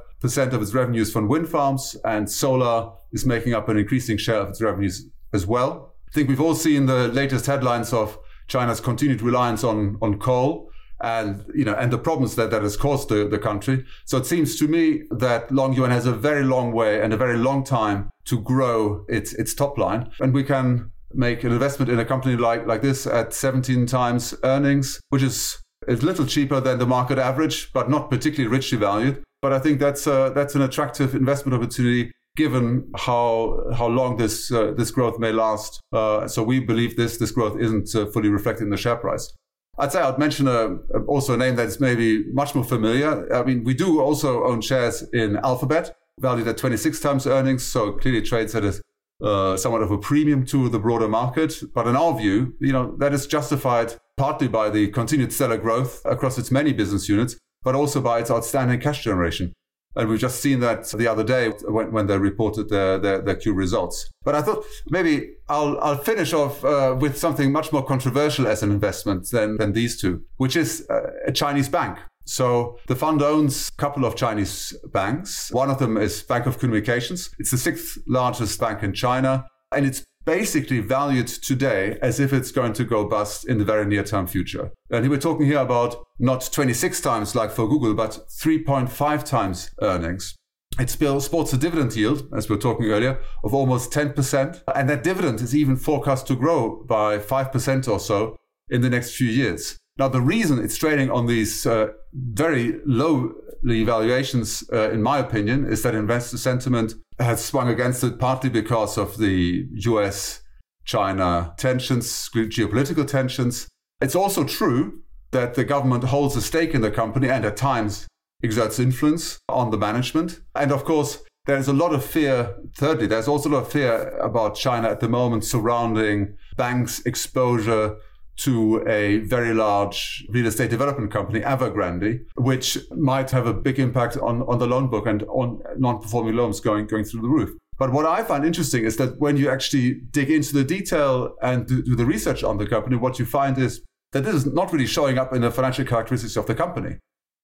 of 0.53 0.61
its 0.61 0.75
revenues 0.75 1.11
from 1.11 1.27
wind 1.27 1.49
farms 1.49 1.97
and 2.05 2.29
solar 2.29 2.91
is 3.11 3.25
making 3.25 3.55
up 3.55 3.67
an 3.67 3.77
increasing 3.77 4.17
share 4.17 4.41
of 4.41 4.49
its 4.49 4.61
revenues 4.61 5.07
as 5.33 5.47
well. 5.47 5.95
I 6.07 6.13
think 6.13 6.29
we've 6.29 6.41
all 6.41 6.53
seen 6.53 6.85
the 6.85 7.07
latest 7.07 7.47
headlines 7.47 7.93
of 7.93 8.19
China's 8.47 8.79
continued 8.79 9.23
reliance 9.23 9.63
on, 9.63 9.97
on 10.03 10.19
coal 10.19 10.70
and 11.03 11.45
you 11.55 11.65
know 11.65 11.73
and 11.73 11.91
the 11.91 11.97
problems 11.97 12.35
that 12.35 12.51
that 12.51 12.61
has 12.61 12.77
caused 12.77 13.09
the, 13.09 13.27
the 13.27 13.39
country. 13.39 13.85
So 14.05 14.17
it 14.17 14.25
seems 14.25 14.57
to 14.59 14.67
me 14.67 15.03
that 15.11 15.51
Long 15.51 15.75
Longyuan 15.75 15.89
has 15.89 16.05
a 16.05 16.13
very 16.13 16.43
long 16.43 16.71
way 16.71 17.01
and 17.01 17.13
a 17.13 17.17
very 17.17 17.37
long 17.37 17.63
time 17.63 18.09
to 18.25 18.39
grow 18.39 19.05
its 19.07 19.33
its 19.33 19.53
top 19.53 19.77
line, 19.77 20.11
and 20.19 20.33
we 20.33 20.43
can 20.43 20.91
make 21.13 21.43
an 21.43 21.51
investment 21.51 21.91
in 21.91 21.99
a 21.99 22.05
company 22.05 22.35
like, 22.35 22.65
like 22.65 22.81
this 22.81 23.05
at 23.05 23.33
17 23.33 23.85
times 23.85 24.33
earnings, 24.43 25.01
which 25.09 25.23
is 25.23 25.61
a 25.87 25.93
little 25.93 26.25
cheaper 26.25 26.59
than 26.59 26.79
the 26.79 26.85
market 26.85 27.17
average, 27.17 27.71
but 27.73 27.89
not 27.89 28.09
particularly 28.09 28.47
richly 28.47 28.77
valued. 28.77 29.23
But 29.41 29.53
I 29.53 29.59
think 29.59 29.79
that's 29.79 30.05
a, 30.05 30.31
that's 30.33 30.55
an 30.55 30.61
attractive 30.61 31.15
investment 31.15 31.55
opportunity 31.55 32.11
given 32.37 32.89
how 32.95 33.61
how 33.75 33.87
long 33.87 34.15
this 34.17 34.51
uh, 34.51 34.71
this 34.77 34.91
growth 34.91 35.19
may 35.19 35.31
last. 35.31 35.81
Uh, 35.91 36.27
so 36.27 36.43
we 36.43 36.59
believe 36.59 36.95
this 36.95 37.17
this 37.17 37.31
growth 37.31 37.59
isn't 37.59 37.93
uh, 37.95 38.05
fully 38.05 38.29
reflected 38.29 38.65
in 38.65 38.69
the 38.69 38.77
share 38.77 38.95
price. 38.95 39.33
I'd 39.81 39.91
say 39.91 39.99
I'd 39.99 40.19
mention 40.19 40.47
a, 40.47 40.75
also 41.07 41.33
a 41.33 41.37
name 41.37 41.55
that's 41.55 41.79
maybe 41.79 42.23
much 42.33 42.53
more 42.53 42.63
familiar. 42.63 43.33
I 43.33 43.43
mean, 43.43 43.63
we 43.63 43.73
do 43.73 43.99
also 43.99 44.43
own 44.43 44.61
shares 44.61 45.01
in 45.11 45.37
Alphabet, 45.37 45.97
valued 46.19 46.47
at 46.47 46.57
26 46.57 46.99
times 46.99 47.25
earnings, 47.25 47.63
so 47.63 47.93
clearly 47.93 48.21
trades 48.21 48.53
at 48.53 48.63
a 48.63 48.79
uh, 49.23 49.55
somewhat 49.55 49.81
of 49.81 49.91
a 49.91 49.97
premium 49.97 50.45
to 50.47 50.69
the 50.69 50.79
broader 50.79 51.07
market. 51.07 51.61
But 51.73 51.87
in 51.87 51.95
our 51.95 52.17
view, 52.17 52.55
you 52.59 52.71
know, 52.71 52.95
that 52.97 53.13
is 53.13 53.25
justified 53.25 53.95
partly 54.17 54.47
by 54.47 54.69
the 54.69 54.87
continued 54.89 55.33
stellar 55.33 55.57
growth 55.57 56.01
across 56.05 56.37
its 56.37 56.51
many 56.51 56.73
business 56.73 57.09
units, 57.09 57.37
but 57.63 57.75
also 57.75 58.01
by 58.01 58.19
its 58.19 58.29
outstanding 58.29 58.79
cash 58.79 59.03
generation. 59.03 59.53
And 59.95 60.07
we've 60.09 60.19
just 60.19 60.41
seen 60.41 60.59
that 60.61 60.87
the 60.91 61.07
other 61.07 61.23
day 61.23 61.49
when, 61.67 61.91
when 61.91 62.07
they 62.07 62.17
reported 62.17 62.69
their, 62.69 62.97
their, 62.97 63.21
their 63.21 63.35
Q 63.35 63.53
results. 63.53 64.09
But 64.23 64.35
I 64.35 64.41
thought 64.41 64.63
maybe 64.89 65.33
I'll, 65.49 65.79
I'll 65.81 65.97
finish 65.97 66.33
off 66.33 66.63
uh, 66.63 66.95
with 66.99 67.17
something 67.17 67.51
much 67.51 67.73
more 67.73 67.83
controversial 67.83 68.47
as 68.47 68.63
an 68.63 68.71
investment 68.71 69.29
than, 69.31 69.57
than 69.57 69.73
these 69.73 69.99
two, 69.99 70.23
which 70.37 70.55
is 70.55 70.87
uh, 70.89 71.11
a 71.27 71.31
Chinese 71.31 71.67
bank. 71.67 71.99
So 72.25 72.77
the 72.87 72.95
fund 72.95 73.21
owns 73.21 73.69
a 73.69 73.81
couple 73.81 74.05
of 74.05 74.15
Chinese 74.15 74.73
banks. 74.93 75.51
One 75.51 75.69
of 75.69 75.79
them 75.79 75.97
is 75.97 76.23
Bank 76.23 76.45
of 76.45 76.59
Communications. 76.59 77.29
It's 77.39 77.51
the 77.51 77.57
sixth 77.57 77.97
largest 78.07 78.59
bank 78.59 78.83
in 78.83 78.93
China. 78.93 79.45
And 79.73 79.85
it's 79.85 80.03
basically 80.25 80.79
valued 80.79 81.27
today 81.27 81.97
as 82.01 82.19
if 82.19 82.33
it's 82.33 82.51
going 82.51 82.73
to 82.73 82.83
go 82.83 83.07
bust 83.07 83.47
in 83.47 83.57
the 83.57 83.65
very 83.65 83.85
near 83.85 84.03
term 84.03 84.27
future. 84.27 84.71
And 84.89 85.09
we're 85.09 85.17
talking 85.17 85.45
here 85.45 85.59
about 85.59 85.95
not 86.19 86.49
26 86.51 87.01
times 87.01 87.35
like 87.35 87.51
for 87.51 87.67
Google, 87.67 87.93
but 87.93 88.19
3.5 88.29 89.23
times 89.23 89.71
earnings. 89.81 90.35
It 90.79 90.89
still 90.89 91.19
sports 91.19 91.51
a 91.53 91.57
dividend 91.57 91.95
yield, 91.95 92.29
as 92.35 92.47
we 92.47 92.55
were 92.55 92.61
talking 92.61 92.85
earlier, 92.85 93.19
of 93.43 93.53
almost 93.53 93.91
10%. 93.91 94.63
And 94.73 94.89
that 94.89 95.03
dividend 95.03 95.41
is 95.41 95.55
even 95.55 95.75
forecast 95.75 96.27
to 96.27 96.35
grow 96.35 96.83
by 96.87 97.17
5% 97.17 97.87
or 97.87 97.99
so 97.99 98.37
in 98.69 98.81
the 98.81 98.89
next 98.89 99.15
few 99.15 99.27
years. 99.27 99.77
Now, 100.01 100.07
the 100.07 100.19
reason 100.19 100.57
it's 100.57 100.77
trading 100.77 101.11
on 101.11 101.27
these 101.27 101.63
uh, 101.63 101.89
very 102.11 102.79
low 102.87 103.35
valuations, 103.61 104.63
uh, 104.73 104.89
in 104.89 105.03
my 105.03 105.19
opinion, 105.19 105.67
is 105.71 105.83
that 105.83 105.93
investor 105.93 106.39
sentiment 106.39 106.95
has 107.19 107.45
swung 107.45 107.69
against 107.69 108.03
it 108.03 108.17
partly 108.17 108.49
because 108.49 108.97
of 108.97 109.19
the 109.19 109.67
US 109.89 110.41
China 110.85 111.53
tensions, 111.55 112.07
geopolitical 112.33 113.05
tensions. 113.05 113.67
It's 114.01 114.15
also 114.15 114.43
true 114.43 115.03
that 115.29 115.53
the 115.53 115.63
government 115.63 116.05
holds 116.05 116.35
a 116.35 116.41
stake 116.41 116.73
in 116.73 116.81
the 116.81 116.89
company 116.89 117.29
and 117.29 117.45
at 117.45 117.55
times 117.55 118.07
exerts 118.43 118.79
influence 118.79 119.37
on 119.49 119.69
the 119.69 119.77
management. 119.77 120.41
And 120.55 120.71
of 120.71 120.83
course, 120.83 121.19
there's 121.45 121.67
a 121.67 121.73
lot 121.73 121.93
of 121.93 122.03
fear. 122.03 122.55
Thirdly, 122.75 123.05
there's 123.05 123.27
also 123.27 123.49
a 123.49 123.53
lot 123.53 123.65
of 123.65 123.71
fear 123.71 124.17
about 124.17 124.55
China 124.55 124.89
at 124.89 124.99
the 124.99 125.09
moment 125.09 125.43
surrounding 125.43 126.37
banks' 126.57 127.05
exposure 127.05 127.97
to 128.37 128.83
a 128.87 129.19
very 129.19 129.53
large 129.53 130.25
real 130.29 130.47
estate 130.47 130.69
development 130.69 131.11
company, 131.11 131.41
Evergrande, 131.41 132.21
which 132.35 132.77
might 132.91 133.29
have 133.31 133.45
a 133.45 133.53
big 133.53 133.79
impact 133.79 134.17
on, 134.17 134.41
on 134.43 134.57
the 134.57 134.67
loan 134.67 134.89
book 134.89 135.05
and 135.05 135.23
on 135.23 135.61
non-performing 135.77 136.35
loans 136.35 136.59
going, 136.59 136.87
going 136.87 137.03
through 137.03 137.21
the 137.21 137.29
roof. 137.29 137.51
But 137.77 137.91
what 137.91 138.05
I 138.05 138.23
find 138.23 138.45
interesting 138.45 138.83
is 138.83 138.97
that 138.97 139.19
when 139.19 139.37
you 139.37 139.49
actually 139.49 140.01
dig 140.11 140.29
into 140.29 140.53
the 140.53 140.63
detail 140.63 141.35
and 141.41 141.65
do, 141.65 141.81
do 141.81 141.95
the 141.95 142.05
research 142.05 142.43
on 142.43 142.57
the 142.57 142.67
company, 142.67 142.95
what 142.95 143.19
you 143.19 143.25
find 143.25 143.57
is 143.57 143.81
that 144.11 144.23
this 144.23 144.35
is 144.35 144.45
not 144.45 144.71
really 144.71 144.87
showing 144.87 145.17
up 145.17 145.33
in 145.33 145.41
the 145.41 145.51
financial 145.51 145.85
characteristics 145.85 146.35
of 146.35 146.45
the 146.45 146.55
company. 146.55 146.97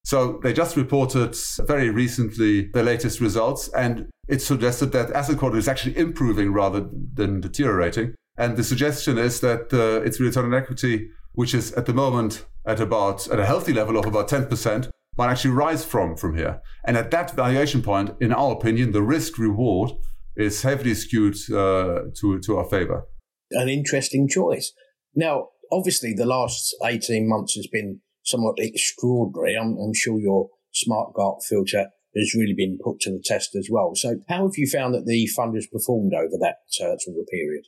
So 0.03 0.39
they 0.43 0.53
just 0.53 0.77
reported 0.77 1.35
very 1.65 1.89
recently 1.89 2.69
the 2.71 2.83
latest 2.83 3.19
results, 3.19 3.67
and 3.69 4.09
it 4.27 4.41
suggested 4.41 4.91
that 4.93 5.11
asset 5.11 5.37
quality 5.37 5.59
is 5.59 5.67
actually 5.67 5.97
improving 5.97 6.53
rather 6.53 6.87
than 7.13 7.41
deteriorating. 7.41 8.15
And 8.37 8.55
the 8.55 8.63
suggestion 8.63 9.17
is 9.17 9.39
that 9.41 9.73
uh, 9.73 10.05
its 10.05 10.19
return 10.19 10.45
on 10.45 10.53
equity, 10.53 11.09
which 11.33 11.53
is 11.53 11.73
at 11.73 11.85
the 11.85 11.93
moment 11.93 12.45
at 12.65 12.79
about 12.79 13.27
at 13.29 13.39
a 13.39 13.45
healthy 13.45 13.73
level 13.73 13.97
of 13.97 14.05
about 14.05 14.29
10%, 14.29 14.89
might 15.17 15.31
actually 15.31 15.51
rise 15.51 15.83
from 15.83 16.15
from 16.15 16.35
here. 16.35 16.61
And 16.85 16.95
at 16.95 17.11
that 17.11 17.35
valuation 17.35 17.81
point, 17.81 18.11
in 18.21 18.31
our 18.31 18.51
opinion, 18.53 18.91
the 18.91 19.01
risk 19.01 19.37
reward 19.39 19.91
is 20.35 20.61
heavily 20.61 20.93
skewed 20.93 21.35
uh, 21.51 22.11
to 22.19 22.39
to 22.39 22.57
our 22.57 22.65
favor. 22.65 23.05
An 23.51 23.69
interesting 23.69 24.27
choice. 24.27 24.73
Now, 25.15 25.49
obviously, 25.71 26.13
the 26.13 26.25
last 26.25 26.75
18 26.83 27.27
months 27.27 27.55
has 27.55 27.67
been 27.67 28.01
somewhat 28.23 28.55
extraordinary. 28.59 29.55
I'm, 29.55 29.77
I'm 29.77 29.93
sure 29.95 30.19
your 30.19 30.49
smart 30.73 31.13
GARP 31.13 31.39
filter 31.43 31.87
has 32.15 32.35
really 32.35 32.53
been 32.55 32.77
put 32.83 32.99
to 33.01 33.11
the 33.11 33.23
test 33.23 33.55
as 33.55 33.69
well. 33.71 33.93
So, 33.95 34.19
how 34.27 34.43
have 34.43 34.57
you 34.57 34.67
found 34.69 34.93
that 34.93 35.05
the 35.05 35.27
fund 35.27 35.55
has 35.55 35.67
performed 35.67 36.13
over 36.13 36.37
that 36.39 36.57
uh, 36.81 36.97
sort 36.97 37.17
of 37.17 37.27
period? 37.31 37.65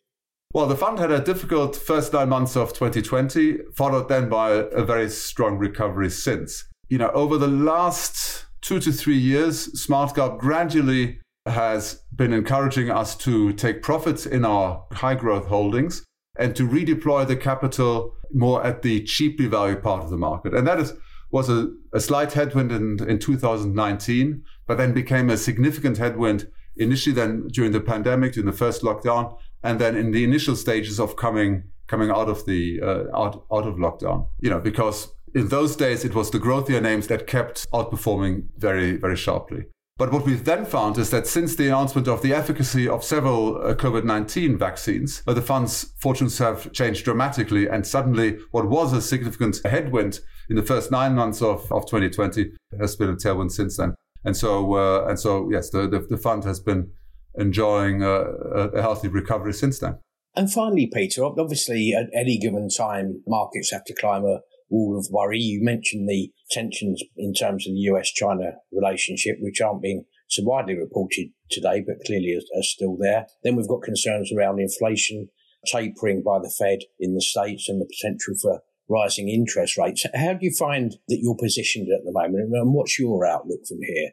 Well, 0.52 0.66
the 0.66 0.76
fund 0.76 0.98
had 0.98 1.12
a 1.12 1.22
difficult 1.22 1.76
first 1.76 2.12
nine 2.12 2.30
months 2.30 2.56
of 2.56 2.74
2020, 2.74 3.60
followed 3.76 4.10
then 4.10 4.30
by 4.30 4.50
a 4.50 4.84
very 4.84 5.08
strong 5.08 5.60
recovery 5.60 6.10
since. 6.10 6.66
You 6.88 6.98
know, 6.98 7.12
over 7.12 7.38
the 7.38 7.48
last 7.48 8.48
two 8.62 8.80
to 8.80 8.92
three 8.92 9.18
years, 9.18 9.68
SmartGARP 9.86 10.40
gradually 10.40 11.20
has 11.46 12.02
been 12.16 12.34
encouraging 12.34 12.90
us 12.90 13.16
to 13.18 13.54
take 13.54 13.84
profits 13.84 14.26
in 14.26 14.44
our 14.44 14.88
high 14.92 15.14
growth 15.14 15.46
holdings 15.46 16.04
and 16.40 16.56
to 16.56 16.68
redeploy 16.68 17.28
the 17.28 17.36
capital 17.36 18.16
more 18.34 18.66
at 18.66 18.82
the 18.82 19.04
cheaply 19.04 19.46
valued 19.46 19.84
part 19.84 20.04
of 20.04 20.10
the 20.10 20.18
market. 20.18 20.56
And 20.56 20.68
that 20.68 20.80
is, 20.80 20.94
was 21.30 21.48
a, 21.48 21.72
a 21.94 22.00
slight 22.00 22.34
headwind 22.34 22.72
in, 22.72 23.08
in 23.08 23.20
2019, 23.20 24.44
but 24.66 24.80
then 24.80 24.94
became 24.94 25.30
a 25.30 25.38
significant 25.38 26.00
headwind 26.00 26.48
initially 26.76 27.14
then 27.14 27.48
during 27.50 27.72
the 27.72 27.82
pandemic, 27.82 28.34
during 28.34 28.50
the 28.50 28.58
first 28.58 28.82
lockdown, 28.82 29.38
and 29.64 29.80
then 29.80 29.96
in 29.96 30.12
the 30.12 30.24
initial 30.24 30.56
stages 30.56 31.00
of 31.00 31.16
coming 31.16 31.64
coming 31.88 32.10
out 32.12 32.30
of 32.30 32.46
the 32.46 32.80
uh, 32.82 33.18
out 33.18 33.46
out 33.52 33.68
of 33.68 33.76
lockdown. 33.76 34.28
You 34.40 34.50
know, 34.50 34.60
because 34.60 35.10
in 35.36 35.50
those 35.50 35.76
days 35.76 36.06
it 36.06 36.16
was 36.16 36.32
the 36.32 36.40
growthier 36.40 36.82
names 36.82 37.08
that 37.08 37.28
kept 37.28 37.70
outperforming 37.72 38.48
very 38.58 38.96
very 38.98 39.16
sharply. 39.16 39.66
But 40.00 40.14
what 40.14 40.26
we've 40.26 40.46
then 40.46 40.66
found 40.66 40.98
is 40.98 41.10
that 41.10 41.28
since 41.28 41.58
the 41.58 41.68
announcement 41.68 42.08
of 42.08 42.22
the 42.22 42.34
efficacy 42.34 42.88
of 42.88 43.04
several 43.04 43.58
uh, 43.58 43.76
COVID 43.76 44.06
19 44.06 44.58
vaccines, 44.58 45.22
uh, 45.28 45.34
the 45.34 45.42
fund's 45.42 45.94
fortunes 46.00 46.38
have 46.38 46.72
changed 46.72 47.04
dramatically. 47.04 47.68
And 47.68 47.86
suddenly, 47.86 48.38
what 48.52 48.70
was 48.70 48.94
a 48.94 49.02
significant 49.02 49.60
headwind 49.66 50.22
in 50.50 50.56
the 50.56 50.64
first 50.64 50.90
nine 50.90 51.16
months 51.16 51.42
of, 51.42 51.70
of 51.70 51.86
2020 51.86 52.50
has 52.80 52.96
been 52.96 53.10
a 53.10 53.16
tailwind 53.16 53.52
since 53.52 53.76
then. 53.76 53.94
And 54.24 54.38
so, 54.38 54.76
uh, 54.76 55.06
and 55.10 55.20
so, 55.20 55.50
yes, 55.52 55.70
the, 55.70 55.90
the, 55.90 56.00
the 56.00 56.18
fund 56.18 56.46
has 56.46 56.62
been 56.62 56.92
enjoying 57.40 58.04
a, 58.04 58.10
a 58.10 58.82
healthy 58.82 59.08
recovery 59.08 59.54
since 59.54 59.80
then. 59.80 59.98
And 60.36 60.52
finally, 60.52 60.90
Peter, 60.94 61.24
obviously 61.26 61.94
at 61.94 62.08
any 62.14 62.38
given 62.38 62.70
time, 62.70 63.24
markets 63.28 63.72
have 63.72 63.84
to 63.86 63.96
climb 63.96 64.26
a 64.26 64.42
wall 64.70 64.98
of 64.98 65.08
worry. 65.12 65.40
You 65.40 65.64
mentioned 65.64 66.08
the 66.08 66.32
tensions 66.52 67.02
in 67.18 67.34
terms 67.34 67.68
of 67.68 67.74
the 67.74 67.80
US 67.92 68.12
China 68.12 68.54
relationship, 68.72 69.38
which 69.40 69.62
aren't 69.62 69.82
being 69.82 70.06
so 70.28 70.44
widely 70.46 70.76
reported 70.76 71.30
today, 71.50 71.84
but 71.86 72.06
clearly 72.06 72.36
are, 72.36 72.60
are, 72.60 72.64
still 72.64 72.96
there. 73.00 73.26
Then 73.44 73.56
we've 73.56 73.68
got 73.68 73.82
concerns 73.82 74.32
around 74.32 74.60
inflation, 74.60 75.30
tapering 75.66 76.22
by 76.24 76.38
the 76.40 76.54
Fed 76.58 76.80
in 77.00 77.16
the 77.16 77.22
States, 77.22 77.68
and 77.68 77.82
the 77.82 77.90
potential 77.90 78.36
for 78.40 78.62
rising 78.88 79.30
interest 79.30 79.78
rates. 79.78 80.06
How 80.14 80.34
do 80.34 80.40
you 80.42 80.54
find 80.58 80.96
that 81.08 81.20
you're 81.22 81.36
positioned 81.36 81.88
at 81.92 82.06
the 82.06 82.12
moment, 82.12 82.50
and 82.52 82.74
what's 82.74 83.00
your 83.00 83.26
outlook 83.26 83.62
from 83.68 83.80
here? 83.82 84.12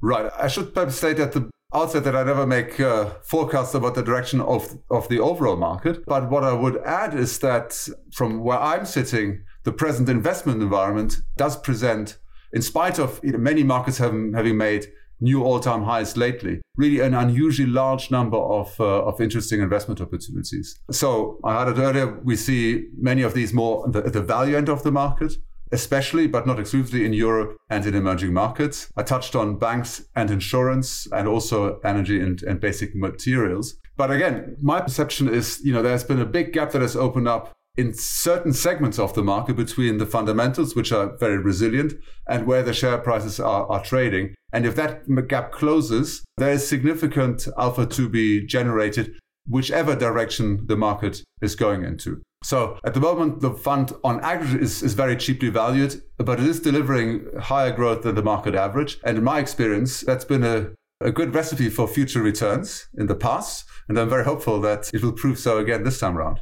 Right. 0.00 0.30
I 0.38 0.48
should 0.48 0.74
perhaps 0.74 0.96
state 0.96 1.18
at 1.18 1.32
the 1.32 1.50
outset 1.74 2.04
that 2.04 2.16
I 2.16 2.24
never 2.24 2.46
make 2.46 2.80
uh, 2.80 3.10
forecasts 3.22 3.74
about 3.74 3.94
the 3.94 4.02
direction 4.02 4.40
of, 4.40 4.78
of 4.90 5.08
the 5.08 5.20
overall 5.20 5.56
market. 5.56 6.04
But 6.06 6.30
what 6.30 6.44
I 6.44 6.52
would 6.52 6.78
add 6.78 7.14
is 7.14 7.38
that 7.40 7.88
from 8.12 8.40
where 8.40 8.58
I'm 8.58 8.86
sitting, 8.86 9.44
the 9.64 9.72
present 9.72 10.08
investment 10.08 10.62
environment 10.62 11.16
does 11.36 11.56
present, 11.58 12.18
in 12.52 12.62
spite 12.62 12.98
of 12.98 13.20
you 13.22 13.32
know, 13.32 13.38
many 13.38 13.62
markets 13.62 13.98
having, 13.98 14.32
having 14.32 14.56
made 14.56 14.86
new 15.20 15.42
all-time 15.42 15.82
highs 15.82 16.16
lately, 16.16 16.60
really 16.76 17.00
an 17.00 17.12
unusually 17.12 17.68
large 17.68 18.10
number 18.10 18.38
of, 18.38 18.80
uh, 18.80 19.04
of 19.04 19.20
interesting 19.20 19.60
investment 19.60 20.00
opportunities. 20.00 20.80
So 20.90 21.38
I 21.44 21.58
had 21.58 21.68
it 21.76 21.80
earlier, 21.80 22.20
we 22.20 22.36
see 22.36 22.86
many 22.96 23.22
of 23.22 23.34
these 23.34 23.52
more 23.52 23.86
the, 23.90 24.04
at 24.06 24.12
the 24.12 24.22
value 24.22 24.56
end 24.56 24.68
of 24.68 24.84
the 24.84 24.92
market 24.92 25.34
especially 25.72 26.26
but 26.26 26.46
not 26.46 26.58
exclusively 26.58 27.04
in 27.04 27.12
Europe 27.12 27.56
and 27.68 27.86
in 27.86 27.94
emerging 27.94 28.32
markets. 28.32 28.90
I 28.96 29.02
touched 29.02 29.34
on 29.36 29.58
banks 29.58 30.04
and 30.14 30.30
insurance 30.30 31.06
and 31.12 31.28
also 31.28 31.80
energy 31.80 32.20
and, 32.20 32.42
and 32.42 32.60
basic 32.60 32.94
materials. 32.94 33.76
But 33.96 34.10
again, 34.10 34.56
my 34.62 34.80
perception 34.80 35.28
is, 35.28 35.60
you 35.64 35.72
know, 35.72 35.82
there's 35.82 36.04
been 36.04 36.20
a 36.20 36.26
big 36.26 36.52
gap 36.52 36.70
that 36.72 36.82
has 36.82 36.94
opened 36.96 37.28
up 37.28 37.52
in 37.76 37.94
certain 37.94 38.52
segments 38.52 38.98
of 38.98 39.14
the 39.14 39.22
market 39.22 39.54
between 39.54 39.98
the 39.98 40.06
fundamentals, 40.06 40.74
which 40.74 40.90
are 40.90 41.16
very 41.18 41.38
resilient, 41.38 41.94
and 42.28 42.46
where 42.46 42.62
the 42.62 42.72
share 42.72 42.98
prices 42.98 43.38
are, 43.38 43.70
are 43.70 43.82
trading. 43.82 44.34
And 44.52 44.66
if 44.66 44.74
that 44.74 45.02
gap 45.28 45.52
closes, 45.52 46.24
there 46.38 46.50
is 46.50 46.66
significant 46.66 47.46
alpha 47.56 47.86
to 47.86 48.08
be 48.08 48.44
generated, 48.44 49.16
whichever 49.46 49.94
direction 49.94 50.66
the 50.66 50.76
market 50.76 51.22
is 51.40 51.54
going 51.54 51.84
into. 51.84 52.20
So 52.42 52.78
at 52.84 52.94
the 52.94 53.00
moment, 53.00 53.40
the 53.40 53.52
fund 53.52 53.92
on 54.04 54.20
aggregate 54.20 54.62
is, 54.62 54.82
is 54.82 54.94
very 54.94 55.16
cheaply 55.16 55.48
valued, 55.48 56.00
but 56.18 56.38
it 56.38 56.46
is 56.46 56.60
delivering 56.60 57.26
higher 57.40 57.72
growth 57.72 58.02
than 58.02 58.14
the 58.14 58.22
market 58.22 58.54
average. 58.54 58.98
And 59.04 59.18
in 59.18 59.24
my 59.24 59.40
experience, 59.40 60.00
that's 60.02 60.24
been 60.24 60.44
a 60.44 60.70
a 61.00 61.12
good 61.12 61.34
recipe 61.34 61.70
for 61.70 61.86
future 61.86 62.22
returns 62.22 62.88
in 62.96 63.06
the 63.06 63.14
past, 63.14 63.64
and 63.88 63.98
I'm 63.98 64.08
very 64.08 64.24
hopeful 64.24 64.60
that 64.62 64.90
it 64.92 65.02
will 65.02 65.12
prove 65.12 65.38
so 65.38 65.58
again 65.58 65.84
this 65.84 66.00
time 66.00 66.18
around. 66.18 66.40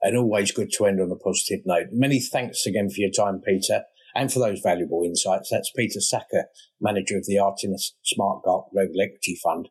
And 0.00 0.18
always 0.18 0.50
good 0.50 0.72
to 0.72 0.86
end 0.86 1.00
on 1.00 1.12
a 1.12 1.16
positive 1.16 1.60
note. 1.64 1.86
Many 1.92 2.20
thanks 2.20 2.66
again 2.66 2.90
for 2.90 3.00
your 3.00 3.10
time, 3.10 3.40
Peter, 3.46 3.82
and 4.16 4.32
for 4.32 4.40
those 4.40 4.60
valuable 4.60 5.02
insights. 5.04 5.50
That's 5.50 5.70
Peter 5.76 6.00
Saacke, 6.00 6.44
manager 6.80 7.16
of 7.16 7.26
the 7.26 7.38
Artemis 7.38 7.94
Smart 8.02 8.42
Global 8.42 9.00
Equity 9.00 9.38
Fund. 9.40 9.68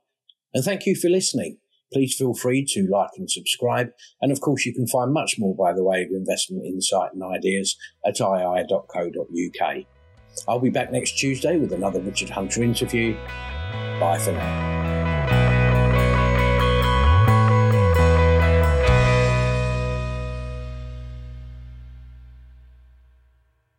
And 0.53 0.63
thank 0.63 0.85
you 0.85 0.95
for 0.95 1.09
listening. 1.09 1.57
Please 1.91 2.15
feel 2.15 2.33
free 2.33 2.65
to 2.69 2.87
like 2.89 3.11
and 3.17 3.29
subscribe. 3.29 3.89
And 4.21 4.31
of 4.31 4.41
course, 4.41 4.65
you 4.65 4.73
can 4.73 4.87
find 4.87 5.13
much 5.13 5.35
more 5.37 5.55
by 5.55 5.73
the 5.73 5.83
way 5.83 6.03
of 6.03 6.11
investment 6.11 6.65
insight 6.65 7.13
and 7.13 7.23
ideas 7.23 7.77
at 8.05 8.19
ii.co.uk. 8.19 9.75
I'll 10.47 10.59
be 10.59 10.69
back 10.69 10.91
next 10.91 11.17
Tuesday 11.17 11.57
with 11.57 11.73
another 11.73 11.99
Richard 11.99 12.29
Hunter 12.29 12.63
interview. 12.63 13.15
Bye 13.99 14.19
for 14.23 14.31
now. 14.31 14.80